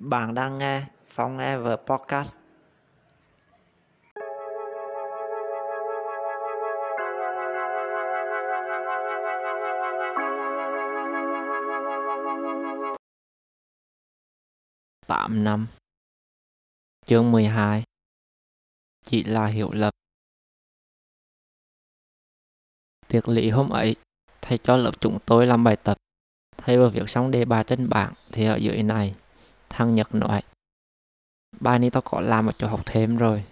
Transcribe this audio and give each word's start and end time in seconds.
Bạn 0.00 0.34
đang 0.34 0.58
nghe 0.58 0.86
Phong 1.06 1.38
Ever 1.38 1.78
Podcast. 1.86 2.38
Tám 15.06 15.44
năm 15.44 15.66
Chương 17.04 17.32
12 17.32 17.82
Chỉ 19.02 19.24
là 19.24 19.46
hiểu 19.46 19.70
lầm 19.72 19.92
Tiệc 23.08 23.28
lý 23.28 23.50
hôm 23.50 23.70
ấy, 23.70 23.96
thầy 24.42 24.58
cho 24.58 24.76
lớp 24.76 25.00
chúng 25.00 25.18
tôi 25.26 25.46
làm 25.46 25.64
bài 25.64 25.76
tập. 25.76 25.96
Thầy 26.56 26.76
vừa 26.76 26.90
viết 26.90 27.02
xong 27.06 27.30
đề 27.30 27.44
bài 27.44 27.64
trên 27.66 27.88
bảng 27.88 28.12
thì 28.32 28.46
ở 28.46 28.56
dưới 28.56 28.82
này, 28.82 29.14
thằng 29.68 29.92
Nhật 29.92 30.14
nói 30.14 30.42
Bài 31.60 31.78
này 31.78 31.90
tao 31.90 32.02
có 32.02 32.20
làm 32.20 32.46
ở 32.46 32.52
chỗ 32.58 32.68
học 32.68 32.80
thêm 32.86 33.16
rồi. 33.16 33.44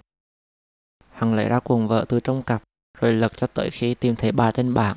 Hằng 1.10 1.34
lấy 1.34 1.48
ra 1.48 1.60
cuồng 1.60 1.88
vợ 1.88 2.04
từ 2.08 2.20
trong 2.20 2.42
cặp 2.42 2.62
rồi 2.98 3.12
lật 3.12 3.32
cho 3.36 3.46
tới 3.46 3.70
khi 3.70 3.94
tìm 3.94 4.16
thấy 4.16 4.32
bài 4.32 4.52
trên 4.54 4.74
bảng. 4.74 4.96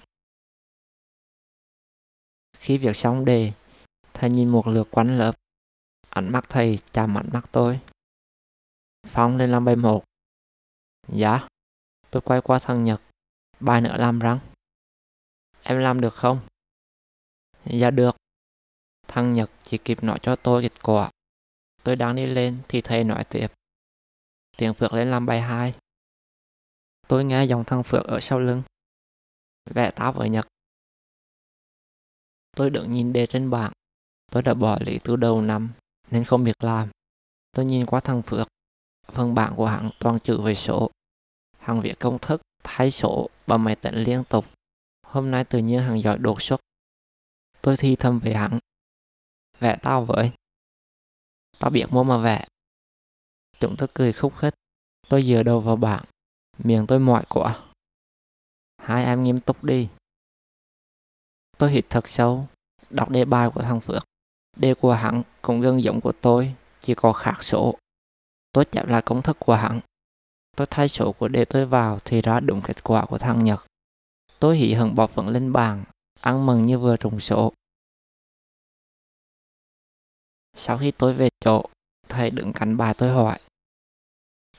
Khi 2.57 2.77
việc 2.77 2.95
xong 2.95 3.25
đề, 3.25 3.53
thầy 4.13 4.29
nhìn 4.29 4.49
một 4.49 4.67
lượt 4.67 4.87
quanh 4.91 5.17
lớp. 5.17 5.35
Ánh 6.09 6.31
mắt 6.31 6.45
thầy 6.49 6.79
chạm 6.91 7.17
ánh 7.17 7.29
mắt 7.33 7.45
tôi. 7.51 7.79
Phong 9.07 9.37
lên 9.37 9.51
làm 9.51 9.65
bài 9.65 9.75
một. 9.75 10.03
Dạ. 11.07 11.47
Tôi 12.11 12.21
quay 12.21 12.41
qua 12.41 12.59
thằng 12.59 12.83
Nhật. 12.83 13.01
Bài 13.59 13.81
nữa 13.81 13.95
làm 13.97 14.19
răng. 14.19 14.39
Em 15.63 15.77
làm 15.79 16.01
được 16.01 16.13
không? 16.13 16.39
Dạ 17.65 17.91
được. 17.91 18.15
Thằng 19.11 19.33
Nhật 19.33 19.49
chỉ 19.63 19.77
kịp 19.77 20.03
nói 20.03 20.19
cho 20.21 20.35
tôi 20.35 20.63
kết 20.63 20.83
quả. 20.83 21.11
Tôi 21.83 21.95
đang 21.95 22.15
đi 22.15 22.25
lên 22.25 22.61
thì 22.67 22.81
thầy 22.81 23.03
nói 23.03 23.23
tiếp. 23.23 23.47
Tiếng 24.57 24.73
Phước 24.73 24.93
lên 24.93 25.11
làm 25.11 25.25
bài 25.25 25.41
2. 25.41 25.73
Tôi 27.07 27.25
nghe 27.25 27.45
giọng 27.45 27.63
thằng 27.63 27.83
Phước 27.83 28.03
ở 28.03 28.19
sau 28.19 28.39
lưng. 28.39 28.63
Vẽ 29.65 29.91
táo 29.91 30.11
với 30.11 30.29
Nhật. 30.29 30.47
Tôi 32.55 32.69
đứng 32.69 32.91
nhìn 32.91 33.13
đề 33.13 33.25
trên 33.25 33.49
bảng. 33.49 33.71
Tôi 34.31 34.43
đã 34.43 34.53
bỏ 34.53 34.77
lý 34.81 34.99
từ 35.03 35.15
đầu 35.15 35.41
năm 35.41 35.69
nên 36.11 36.23
không 36.23 36.43
biết 36.43 36.63
làm. 36.63 36.89
Tôi 37.51 37.65
nhìn 37.65 37.85
qua 37.85 37.99
thằng 37.99 38.21
Phước. 38.21 38.47
Phần 39.11 39.35
bảng 39.35 39.55
của 39.55 39.65
hắn 39.65 39.89
toàn 39.99 40.19
chữ 40.19 40.41
về 40.41 40.55
số. 40.55 40.91
Hắn 41.57 41.81
viết 41.81 41.93
công 41.99 42.19
thức, 42.19 42.41
thay 42.63 42.91
số 42.91 43.29
và 43.45 43.57
máy 43.57 43.75
tính 43.75 43.95
liên 43.95 44.23
tục. 44.29 44.45
Hôm 45.07 45.31
nay 45.31 45.43
tự 45.43 45.59
nhiên 45.59 45.79
hắn 45.79 46.01
giỏi 46.01 46.17
đột 46.17 46.41
xuất. 46.41 46.59
Tôi 47.61 47.77
thi 47.77 47.95
thầm 47.95 48.19
về 48.19 48.33
hắn. 48.33 48.59
Vẽ 49.59 49.77
tao 49.81 50.05
với. 50.05 50.31
Tao 51.59 51.69
biết 51.69 51.85
mua 51.91 52.03
mà 52.03 52.17
vẽ. 52.17 52.47
Chúng 53.59 53.75
tôi 53.77 53.87
cười 53.93 54.13
khúc 54.13 54.33
khích. 54.37 54.53
Tôi 55.09 55.23
dựa 55.23 55.43
đầu 55.43 55.61
vào 55.61 55.75
bảng. 55.75 56.03
Miệng 56.57 56.87
tôi 56.87 56.99
mỏi 56.99 57.23
quá. 57.29 57.63
Hai 58.77 59.05
em 59.05 59.23
nghiêm 59.23 59.39
túc 59.39 59.63
đi. 59.63 59.89
Tôi 61.57 61.71
hít 61.71 61.85
thật 61.89 62.07
sâu. 62.07 62.47
Đọc 62.89 63.09
đề 63.09 63.25
bài 63.25 63.49
của 63.55 63.61
thằng 63.61 63.81
Phước. 63.81 64.03
Đề 64.55 64.73
của 64.73 64.93
hắn 64.93 65.23
cũng 65.41 65.61
gần 65.61 65.83
giống 65.83 66.01
của 66.01 66.13
tôi. 66.21 66.55
Chỉ 66.79 66.95
có 66.95 67.13
khác 67.13 67.43
số. 67.43 67.75
Tôi 68.51 68.65
chạm 68.65 68.87
lại 68.87 69.01
công 69.01 69.21
thức 69.21 69.37
của 69.39 69.55
hắn. 69.55 69.79
Tôi 70.55 70.67
thay 70.69 70.89
số 70.89 71.11
của 71.11 71.27
đề 71.27 71.45
tôi 71.45 71.65
vào 71.65 71.99
thì 72.05 72.21
ra 72.21 72.39
đúng 72.39 72.61
kết 72.61 72.83
quả 72.83 73.05
của 73.05 73.17
thằng 73.17 73.43
Nhật. 73.43 73.65
Tôi 74.39 74.57
hỉ 74.57 74.73
hận 74.73 74.95
bỏ 74.95 75.07
phận 75.07 75.27
lên 75.27 75.53
bàn, 75.53 75.83
ăn 76.21 76.45
mừng 76.45 76.61
như 76.61 76.79
vừa 76.79 76.97
trùng 76.97 77.19
số. 77.19 77.53
Sau 80.59 80.77
khi 80.77 80.91
tôi 80.91 81.13
về 81.13 81.29
chỗ, 81.39 81.63
thầy 82.09 82.29
đứng 82.29 82.53
cạnh 82.53 82.77
bài 82.77 82.93
tôi 82.93 83.11
hỏi. 83.11 83.39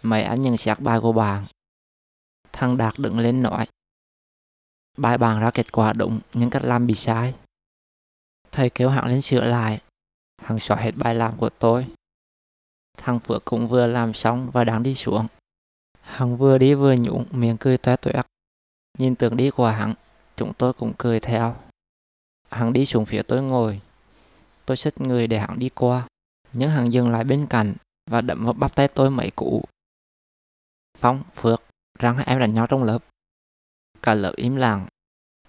Mấy 0.02 0.22
anh 0.22 0.42
nhận 0.42 0.56
xét 0.56 0.80
bài 0.80 1.00
của 1.00 1.12
bạn. 1.12 1.46
Thằng 2.52 2.76
Đạt 2.76 2.94
đứng 2.98 3.18
lên 3.18 3.42
nói. 3.42 3.66
Bài 4.96 5.18
bạn 5.18 5.40
ra 5.40 5.50
kết 5.50 5.72
quả 5.72 5.92
đúng, 5.92 6.20
nhưng 6.34 6.50
cách 6.50 6.62
làm 6.64 6.86
bị 6.86 6.94
sai. 6.94 7.34
Thầy 8.52 8.70
kêu 8.70 8.88
hạng 8.88 9.06
lên 9.06 9.22
sửa 9.22 9.44
lại. 9.44 9.80
Hắn 10.42 10.58
xóa 10.58 10.76
hết 10.76 10.92
bài 10.96 11.14
làm 11.14 11.36
của 11.36 11.50
tôi. 11.58 11.86
Thằng 12.96 13.20
Phước 13.20 13.44
cũng 13.44 13.68
vừa 13.68 13.86
làm 13.86 14.14
xong 14.14 14.50
và 14.50 14.64
đang 14.64 14.82
đi 14.82 14.94
xuống. 14.94 15.26
Hằng 16.00 16.36
vừa 16.36 16.58
đi 16.58 16.74
vừa 16.74 16.94
nhũng, 16.94 17.26
miệng 17.30 17.56
cười 17.60 17.78
toe 17.78 17.96
toét. 17.96 18.26
Nhìn 18.98 19.14
tưởng 19.14 19.36
đi 19.36 19.50
của 19.50 19.68
hắn, 19.68 19.94
chúng 20.36 20.52
tôi 20.54 20.72
cũng 20.72 20.92
cười 20.98 21.20
theo. 21.20 21.56
Hắn 22.50 22.72
đi 22.72 22.86
xuống 22.86 23.06
phía 23.06 23.22
tôi 23.22 23.42
ngồi. 23.42 23.80
Tôi 24.70 24.76
xích 24.76 25.00
người 25.00 25.26
để 25.26 25.38
hắn 25.38 25.58
đi 25.58 25.68
qua, 25.68 26.08
nhưng 26.52 26.70
hắn 26.70 26.92
dừng 26.92 27.10
lại 27.10 27.24
bên 27.24 27.46
cạnh 27.50 27.74
và 28.10 28.20
đậm 28.20 28.44
vào 28.44 28.52
bắp 28.52 28.74
tay 28.74 28.88
tôi 28.88 29.10
mấy 29.10 29.30
cú. 29.30 29.64
Phong, 30.98 31.24
Phước, 31.34 31.62
rằng 31.98 32.16
hai 32.16 32.24
em 32.26 32.38
đánh 32.38 32.54
nhau 32.54 32.66
trong 32.66 32.82
lớp. 32.82 32.98
Cả 34.02 34.14
lớp 34.14 34.32
im 34.36 34.56
lặng. 34.56 34.88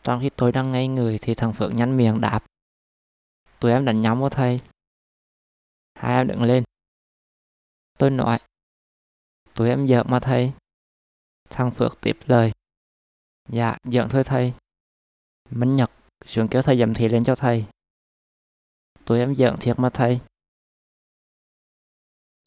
Trong 0.03 0.21
khi 0.21 0.29
tôi 0.35 0.51
đang 0.51 0.71
ngây 0.71 0.87
người 0.87 1.17
thì 1.21 1.33
thằng 1.33 1.53
Phước 1.53 1.73
nhăn 1.73 1.97
miệng 1.97 2.21
đáp. 2.21 2.45
Tụi 3.59 3.71
em 3.71 3.85
đánh 3.85 4.01
nhau 4.01 4.15
với 4.15 4.29
thầy. 4.29 4.61
Hai 5.95 6.15
em 6.15 6.27
đứng 6.27 6.43
lên. 6.43 6.63
Tôi 7.97 8.09
nói. 8.09 8.39
Tụi 9.53 9.69
em 9.69 9.87
giỡn 9.87 10.05
mà 10.09 10.19
thầy. 10.19 10.53
Thằng 11.49 11.71
Phước 11.71 12.01
tiếp 12.01 12.17
lời. 12.25 12.51
Dạ, 13.49 13.77
giỡn 13.83 14.09
thôi 14.09 14.23
thầy. 14.23 14.53
Minh 15.49 15.75
Nhật 15.75 15.91
xuống 16.25 16.47
kéo 16.47 16.61
thầy 16.61 16.77
dầm 16.77 16.93
thị 16.93 17.07
lên 17.07 17.23
cho 17.23 17.35
thầy. 17.35 17.65
Tụi 19.11 19.19
em 19.19 19.33
giận 19.33 19.55
thiệt 19.59 19.79
mà 19.79 19.89
thầy. 19.89 20.19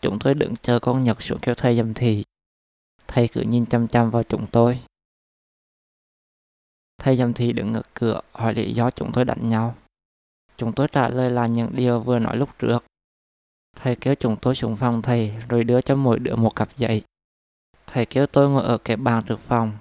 Chúng 0.02 0.18
tôi 0.18 0.34
đứng 0.34 0.54
chờ 0.56 0.78
con 0.82 1.04
Nhật 1.04 1.22
xuống 1.22 1.38
kéo 1.42 1.54
thầy 1.54 1.76
dầm 1.76 1.94
thị. 1.94 2.24
Thầy 3.06 3.28
cứ 3.28 3.40
nhìn 3.40 3.66
chăm 3.66 3.88
chăm 3.88 4.10
vào 4.10 4.22
chúng 4.22 4.46
tôi. 4.52 4.80
Thầy 6.98 7.16
dầm 7.16 7.32
thị 7.34 7.52
đứng 7.52 7.74
ở 7.74 7.82
cửa 7.94 8.20
hỏi 8.32 8.54
lý 8.54 8.72
do 8.74 8.90
chúng 8.90 9.12
tôi 9.12 9.24
đánh 9.24 9.48
nhau. 9.48 9.76
Chúng 10.56 10.72
tôi 10.72 10.88
trả 10.92 11.08
lời 11.08 11.30
là 11.30 11.46
những 11.46 11.70
điều 11.76 12.00
vừa 12.00 12.18
nói 12.18 12.36
lúc 12.36 12.48
trước. 12.58 12.84
Thầy 13.76 13.96
kéo 13.96 14.14
chúng 14.14 14.36
tôi 14.42 14.54
xuống 14.54 14.76
phòng 14.76 15.02
thầy 15.02 15.34
rồi 15.48 15.64
đưa 15.64 15.80
cho 15.80 15.96
mỗi 15.96 16.18
đứa 16.18 16.36
một 16.36 16.56
cặp 16.56 16.76
giấy. 16.76 17.04
Thầy 17.86 18.06
kéo 18.06 18.26
tôi 18.26 18.48
ngồi 18.48 18.64
ở 18.64 18.78
cái 18.78 18.96
bàn 18.96 19.24
trước 19.26 19.38
phòng 19.40 19.78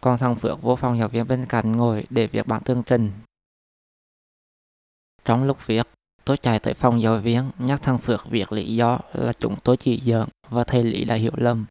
còn 0.00 0.18
thằng 0.18 0.36
Phước 0.36 0.62
vô 0.62 0.76
phòng 0.76 0.98
giáo 0.98 1.08
viên 1.08 1.28
bên 1.28 1.46
cạnh 1.48 1.72
ngồi 1.72 2.06
để 2.10 2.26
viết 2.26 2.46
bản 2.46 2.62
tương 2.64 2.82
trình. 2.82 3.12
Trong 5.24 5.44
lúc 5.44 5.66
viết, 5.66 5.86
tôi 6.24 6.36
chạy 6.36 6.58
tới 6.58 6.74
phòng 6.74 7.00
giáo 7.00 7.18
viên 7.18 7.50
nhắc 7.58 7.82
thằng 7.82 7.98
Phước 7.98 8.26
việc 8.30 8.52
lý 8.52 8.74
do 8.74 8.98
là 9.12 9.32
chúng 9.32 9.56
tôi 9.64 9.76
chỉ 9.76 10.00
giỡn 10.00 10.28
và 10.48 10.64
thầy 10.64 10.82
Lý 10.82 11.04
đã 11.04 11.14
hiểu 11.14 11.32
lầm. 11.36 11.66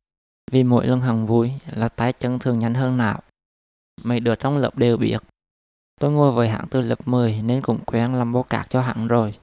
Vì 0.51 0.63
mỗi 0.63 0.87
lần 0.87 1.01
hằng 1.01 1.27
vui 1.27 1.51
là 1.71 1.89
tay 1.89 2.13
chân 2.13 2.39
thường 2.39 2.59
nhanh 2.59 2.73
hơn 2.73 2.97
não. 2.97 3.21
Mấy 4.03 4.19
đứa 4.19 4.35
trong 4.35 4.57
lớp 4.57 4.77
đều 4.77 4.97
biết. 4.97 5.23
Tôi 5.99 6.11
ngồi 6.11 6.31
với 6.31 6.49
hãng 6.49 6.67
từ 6.71 6.81
lớp 6.81 7.07
10 7.07 7.41
nên 7.41 7.61
cũng 7.61 7.83
quen 7.85 8.15
làm 8.15 8.31
bố 8.31 8.43
cạc 8.43 8.69
cho 8.69 8.81
hãng 8.81 9.07
rồi. 9.07 9.33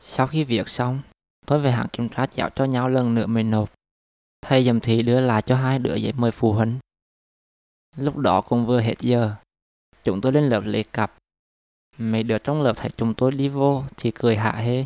Sau 0.00 0.26
khi 0.26 0.44
việc 0.44 0.68
xong, 0.68 1.00
tôi 1.46 1.60
về 1.60 1.70
hãng 1.70 1.88
kiểm 1.92 2.08
tra 2.08 2.26
chéo 2.26 2.48
cho 2.54 2.64
nhau 2.64 2.88
lần 2.88 3.14
nữa 3.14 3.26
mình 3.26 3.50
nộp. 3.50 3.72
Thầy 4.40 4.64
dầm 4.64 4.80
thị 4.80 5.02
đưa 5.02 5.20
lại 5.20 5.42
cho 5.42 5.56
hai 5.56 5.78
đứa 5.78 5.94
giấy 5.94 6.12
mời 6.12 6.30
phụ 6.30 6.52
huynh. 6.52 6.78
Lúc 7.96 8.16
đó 8.16 8.40
cũng 8.40 8.66
vừa 8.66 8.80
hết 8.80 8.98
giờ. 8.98 9.34
Chúng 10.04 10.20
tôi 10.20 10.32
lên 10.32 10.48
lớp 10.48 10.60
lễ 10.64 10.82
cặp. 10.82 11.17
Mấy 11.98 12.22
đứa 12.22 12.38
trong 12.38 12.62
lớp 12.62 12.72
thấy 12.76 12.90
chúng 12.96 13.14
tôi 13.14 13.32
đi 13.32 13.48
vô 13.48 13.84
thì 13.96 14.12
cười 14.14 14.36
hạ 14.36 14.52
hê. 14.52 14.84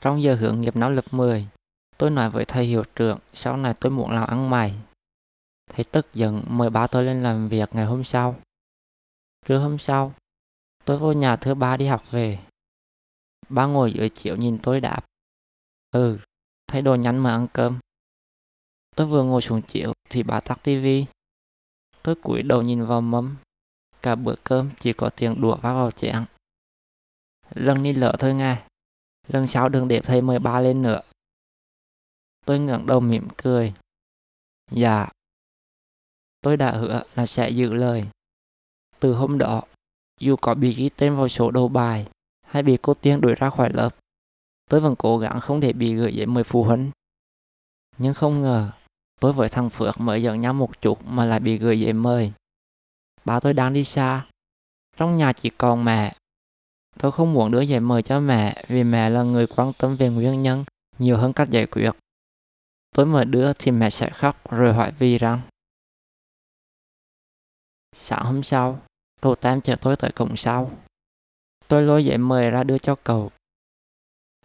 Trong 0.00 0.22
giờ 0.22 0.34
hướng 0.34 0.60
nghiệp 0.60 0.76
năm 0.76 0.96
lớp 0.96 1.14
10, 1.14 1.48
tôi 1.96 2.10
nói 2.10 2.30
với 2.30 2.44
thầy 2.44 2.64
hiệu 2.64 2.84
trưởng 2.94 3.18
sau 3.32 3.56
này 3.56 3.74
tôi 3.80 3.92
muốn 3.92 4.10
làm 4.10 4.28
ăn 4.28 4.50
mày. 4.50 4.74
Thầy 5.70 5.84
tức 5.84 6.06
giận 6.14 6.44
mời 6.48 6.70
ba 6.70 6.86
tôi 6.86 7.04
lên 7.04 7.22
làm 7.22 7.48
việc 7.48 7.68
ngày 7.72 7.84
hôm 7.84 8.04
sau. 8.04 8.36
Trưa 9.46 9.58
hôm 9.58 9.78
sau, 9.78 10.14
tôi 10.84 10.98
vô 10.98 11.12
nhà 11.12 11.36
thứ 11.36 11.54
ba 11.54 11.76
đi 11.76 11.86
học 11.86 12.02
về. 12.10 12.38
Ba 13.48 13.66
ngồi 13.66 13.92
dưới 13.92 14.08
chiếu 14.08 14.36
nhìn 14.36 14.58
tôi 14.62 14.80
đáp. 14.80 15.00
Ừ, 15.90 16.18
thay 16.66 16.82
đồ 16.82 16.94
nhắn 16.94 17.18
mà 17.18 17.34
ăn 17.34 17.46
cơm. 17.52 17.78
Tôi 18.96 19.06
vừa 19.06 19.22
ngồi 19.22 19.42
xuống 19.42 19.62
chiếu 19.62 19.92
thì 20.10 20.22
bà 20.22 20.40
tắt 20.40 20.58
tivi. 20.62 21.06
Tôi 22.02 22.14
cúi 22.14 22.42
đầu 22.42 22.62
nhìn 22.62 22.86
vào 22.86 23.00
mâm. 23.00 23.36
Cả 24.02 24.14
bữa 24.14 24.34
cơm 24.44 24.70
chỉ 24.78 24.92
có 24.92 25.10
tiền 25.16 25.40
đũa 25.40 25.56
vác 25.56 25.74
vào 25.74 25.90
chén. 25.90 26.24
Lần 27.54 27.82
đi 27.82 27.92
lỡ 27.92 28.16
thôi 28.18 28.34
nghe. 28.34 28.56
Lần 29.28 29.46
sau 29.46 29.68
đừng 29.68 29.88
để 29.88 30.00
thầy 30.00 30.20
mời 30.20 30.38
ba 30.38 30.60
lên 30.60 30.82
nữa. 30.82 31.00
Tôi 32.44 32.58
ngẩng 32.58 32.86
đầu 32.86 33.00
mỉm 33.00 33.28
cười. 33.36 33.74
Dạ. 34.70 35.08
Tôi 36.40 36.56
đã 36.56 36.72
hứa 36.72 37.02
là 37.14 37.26
sẽ 37.26 37.50
giữ 37.50 37.74
lời. 37.74 38.08
Từ 39.00 39.14
hôm 39.14 39.38
đó, 39.38 39.62
dù 40.20 40.36
có 40.36 40.54
bị 40.54 40.74
ghi 40.74 40.90
tên 40.96 41.16
vào 41.16 41.28
số 41.28 41.50
đầu 41.50 41.68
bài 41.68 42.08
hay 42.46 42.62
bị 42.62 42.78
cô 42.82 42.94
Tiên 42.94 43.20
đuổi 43.20 43.34
ra 43.34 43.50
khỏi 43.50 43.72
lớp, 43.72 43.90
tôi 44.70 44.80
vẫn 44.80 44.94
cố 44.98 45.18
gắng 45.18 45.40
không 45.40 45.60
để 45.60 45.72
bị 45.72 45.94
gửi 45.94 46.14
giấy 46.14 46.26
mời 46.26 46.44
phụ 46.44 46.64
huynh. 46.64 46.90
Nhưng 47.98 48.14
không 48.14 48.42
ngờ, 48.42 48.70
tôi 49.20 49.32
với 49.32 49.48
thằng 49.48 49.70
Phước 49.70 50.00
mới 50.00 50.22
giận 50.22 50.40
nhau 50.40 50.52
một 50.52 50.82
chút 50.82 50.98
mà 51.04 51.24
lại 51.24 51.40
bị 51.40 51.58
gửi 51.58 51.80
giấy 51.80 51.92
mời. 51.92 52.32
Ba 53.24 53.40
tôi 53.40 53.54
đang 53.54 53.72
đi 53.72 53.84
xa, 53.84 54.26
trong 54.96 55.16
nhà 55.16 55.32
chỉ 55.32 55.50
còn 55.50 55.84
mẹ. 55.84 56.16
Tôi 56.98 57.12
không 57.12 57.34
muốn 57.34 57.50
đưa 57.50 57.60
giấy 57.60 57.80
mời 57.80 58.02
cho 58.02 58.20
mẹ 58.20 58.64
vì 58.68 58.84
mẹ 58.84 59.10
là 59.10 59.22
người 59.22 59.46
quan 59.46 59.72
tâm 59.78 59.96
về 59.96 60.08
nguyên 60.08 60.42
nhân 60.42 60.64
nhiều 60.98 61.16
hơn 61.16 61.32
cách 61.32 61.50
giải 61.50 61.66
quyết. 61.66 61.90
Tôi 62.94 63.06
mở 63.06 63.24
đưa 63.24 63.52
thì 63.52 63.70
mẹ 63.70 63.90
sẽ 63.90 64.10
khóc 64.10 64.50
rồi 64.50 64.74
hỏi 64.74 64.92
vì 64.98 65.18
rằng 65.18 65.40
Sáng 67.92 68.24
hôm 68.24 68.42
sau, 68.42 68.80
cậu 69.20 69.34
Tam 69.34 69.60
chở 69.60 69.76
tôi 69.80 69.96
tới 69.96 70.10
cổng 70.10 70.36
sau. 70.36 70.70
Tôi 71.68 71.82
lôi 71.82 72.04
giấy 72.04 72.18
mời 72.18 72.50
ra 72.50 72.64
đưa 72.64 72.78
cho 72.78 72.96
cậu. 73.04 73.30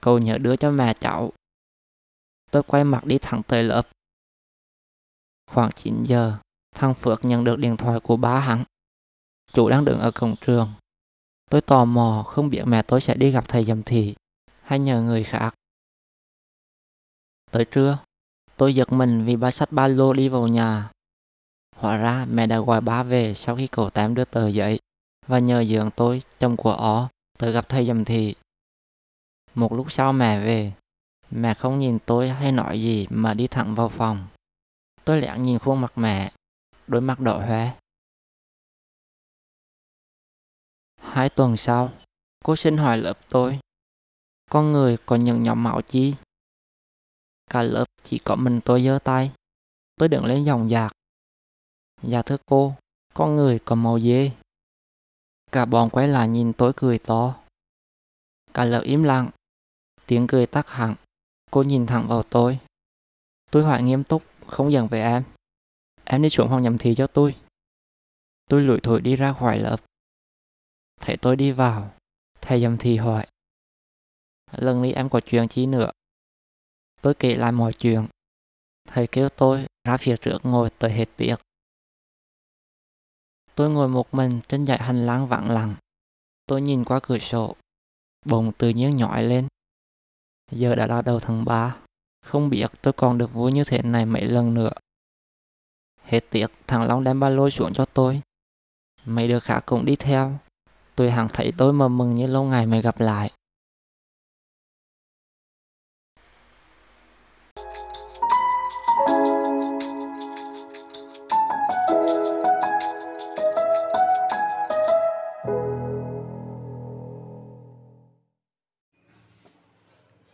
Cậu 0.02 0.20
nhớ 0.20 0.38
đưa 0.38 0.56
cho 0.56 0.72
mẹ 0.72 0.94
cháu. 1.00 1.32
Tôi 2.52 2.64
quay 2.64 2.84
mặt 2.84 3.06
đi 3.06 3.18
thẳng 3.18 3.42
tới 3.48 3.64
lớp. 3.64 3.88
Khoảng 5.52 5.72
9 5.72 6.04
giờ, 6.04 6.38
thằng 6.74 6.94
Phước 6.94 7.26
nhận 7.26 7.44
được 7.44 7.60
điện 7.60 7.78
thoại 7.78 8.00
của 8.00 8.18
ba 8.18 8.40
hắn. 8.40 8.64
Chủ 9.54 9.70
đang 9.70 9.86
đứng 9.86 10.00
ở 10.00 10.12
cổng 10.12 10.36
trường. 10.46 10.74
Tôi 11.50 11.62
tò 11.62 11.86
mò 11.86 12.24
không 12.28 12.50
biết 12.50 12.64
mẹ 12.66 12.82
tôi 12.82 13.02
sẽ 13.02 13.16
đi 13.16 13.32
gặp 13.32 13.46
thầy 13.48 13.64
dầm 13.64 13.84
thị 13.84 14.16
hay 14.62 14.80
nhờ 14.80 15.02
người 15.02 15.24
khác. 15.24 15.56
Tới 17.52 17.66
trưa, 17.66 17.98
tôi 18.58 18.76
giật 18.76 18.92
mình 18.92 19.26
vì 19.26 19.36
ba 19.36 19.52
sách 19.52 19.72
ba 19.72 19.88
lô 19.88 20.14
đi 20.14 20.30
vào 20.30 20.48
nhà. 20.48 20.92
Hóa 21.76 21.98
ra 21.98 22.26
mẹ 22.26 22.48
đã 22.48 22.60
gọi 22.60 22.82
ba 22.82 23.04
về 23.04 23.34
sau 23.34 23.56
khi 23.56 23.68
cậu 23.68 23.90
Tám 23.90 24.16
đưa 24.16 24.26
tờ 24.26 24.48
giấy 24.48 24.80
và 25.28 25.40
nhờ 25.40 25.62
dường 25.62 25.92
tôi, 25.96 26.22
chồng 26.40 26.58
của 26.58 26.72
ó, 26.72 27.10
tới 27.38 27.52
gặp 27.52 27.70
thầy 27.70 27.86
dầm 27.86 28.06
thị. 28.06 28.36
Một 29.56 29.74
lúc 29.74 29.92
sau 29.92 30.14
mẹ 30.14 30.40
về, 30.40 30.74
mẹ 31.32 31.54
không 31.54 31.80
nhìn 31.80 32.00
tôi 32.06 32.30
hay 32.30 32.52
nói 32.52 32.82
gì 32.82 33.08
mà 33.10 33.34
đi 33.34 33.48
thẳng 33.48 33.76
vào 33.76 33.90
phòng. 33.90 34.28
Tôi 35.04 35.22
lén 35.22 35.42
nhìn 35.42 35.60
khuôn 35.60 35.82
mặt 35.82 35.98
mẹ, 35.98 36.32
đôi 36.88 37.02
mắt 37.02 37.20
đỏ 37.20 37.38
hoe. 37.40 37.76
Hai 40.98 41.30
tuần 41.30 41.58
sau, 41.58 41.92
cô 42.44 42.56
xin 42.56 42.78
hỏi 42.78 42.98
lớp 42.98 43.20
tôi. 43.30 43.60
Con 44.50 44.72
người 44.72 44.98
có 45.06 45.16
những 45.16 45.44
nhóm 45.44 45.64
máu 45.64 45.82
chi? 45.82 46.14
Cả 47.50 47.62
lớp 47.62 47.86
chỉ 48.04 48.20
có 48.26 48.36
mình 48.36 48.60
tôi 48.66 48.84
giơ 48.84 49.00
tay. 49.04 49.32
Tôi 49.96 50.10
đứng 50.10 50.26
lên 50.26 50.44
dòng 50.44 50.70
dạc. 50.70 50.92
Dạ 52.02 52.22
thưa 52.22 52.38
cô, 52.46 52.76
con 53.14 53.36
người 53.36 53.60
có 53.66 53.76
màu 53.76 54.00
dê. 54.00 54.32
Cả 55.52 55.66
bọn 55.66 55.90
quay 55.90 56.08
lại 56.08 56.28
nhìn 56.28 56.54
tôi 56.54 56.74
cười 56.76 57.00
to. 57.00 57.40
Cả 58.54 58.66
lớp 58.66 58.82
im 58.84 59.04
lặng. 59.04 59.30
Tiếng 60.06 60.28
cười 60.28 60.46
tắt 60.46 60.70
hẳn. 60.70 60.96
Cô 61.52 61.64
nhìn 61.64 61.86
thẳng 61.86 62.08
vào 62.08 62.24
tôi. 62.24 62.60
Tôi 63.52 63.64
hỏi 63.64 63.84
nghiêm 63.84 64.04
túc, 64.04 64.24
không 64.48 64.72
giận 64.72 64.88
về 64.88 65.02
em. 65.02 65.24
Em 66.06 66.22
đi 66.22 66.30
xuống 66.30 66.50
phòng 66.50 66.62
nhầm 66.62 66.78
thị 66.78 66.96
cho 66.98 67.08
tôi. 67.08 67.36
Tôi 68.50 68.62
lủi 68.62 68.80
thổi 68.84 69.02
đi 69.02 69.16
ra 69.16 69.34
khỏi 69.34 69.60
lớp. 69.60 69.78
Thấy 71.02 71.18
tôi 71.18 71.36
đi 71.36 71.52
vào, 71.52 71.94
thầy 72.42 72.62
nhầm 72.62 72.78
thị 72.78 72.98
hỏi. 72.98 73.28
Lần 74.52 74.82
này 74.82 74.94
em 74.94 75.10
có 75.10 75.20
chuyện 75.20 75.48
chi 75.48 75.66
nữa? 75.66 75.92
Tôi 77.02 77.14
kể 77.14 77.36
lại 77.36 77.52
mọi 77.52 77.74
chuyện. 77.74 78.08
Thầy 78.88 79.08
kêu 79.08 79.30
tôi 79.30 79.68
ra 79.84 79.98
phía 79.98 80.18
trước 80.18 80.38
ngồi 80.44 80.70
tới 80.70 80.92
hết 80.92 81.10
tiệc. 81.18 81.42
Tôi 83.56 83.70
ngồi 83.70 83.88
một 83.88 84.14
mình 84.14 84.42
trên 84.48 84.66
dãy 84.66 84.78
hành 84.78 85.06
lang 85.06 85.28
vắng 85.28 85.52
lặng. 85.52 85.76
Tôi 86.46 86.62
nhìn 86.62 86.84
qua 86.84 87.00
cửa 87.04 87.20
sổ. 87.20 87.56
Bỗng 88.26 88.52
tự 88.58 88.70
nhiên 88.70 88.98
nhỏi 88.98 89.24
lên. 89.24 89.48
Giờ 90.52 90.76
đã 90.76 90.88
là 90.88 91.02
đầu 91.02 91.20
tháng 91.20 91.46
3. 91.46 91.78
Không 92.26 92.50
biết 92.50 92.72
tôi 92.82 92.94
còn 92.94 93.18
được 93.18 93.34
vui 93.34 93.52
như 93.52 93.64
thế 93.64 93.82
này 93.82 94.06
mấy 94.06 94.26
lần 94.26 94.54
nữa. 94.54 94.72
Hết 96.14 96.30
tiếc, 96.30 96.48
thằng 96.68 96.88
Long 96.88 97.04
đem 97.04 97.20
ba 97.20 97.30
lô 97.30 97.50
xuống 97.50 97.74
cho 97.74 97.86
tôi. 97.86 98.22
Mấy 99.06 99.28
đứa 99.28 99.40
khác 99.40 99.64
cũng 99.66 99.86
đi 99.86 99.96
theo. 99.96 100.40
Tôi 100.96 101.12
hằng 101.12 101.28
thấy 101.34 101.52
tôi 101.58 101.74
mà 101.74 101.88
mừng 101.88 102.16
như 102.16 102.28
lâu 102.28 102.44
ngày 102.44 102.66
mày 102.66 102.82
gặp 102.82 103.00
lại. 103.00 103.32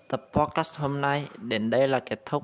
Tập 0.10 0.30
podcast 0.34 0.80
hôm 0.80 1.02
nay 1.02 1.28
đến 1.38 1.70
đây 1.70 1.88
là 1.88 2.00
kết 2.00 2.26
thúc. 2.26 2.44